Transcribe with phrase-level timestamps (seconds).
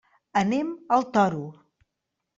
[0.39, 1.45] Anem al Toro.